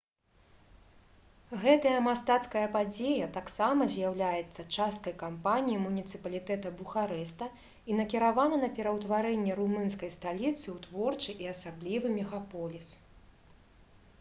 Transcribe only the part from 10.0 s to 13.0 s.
сталіцы ў творчы і асаблівы мегаполіс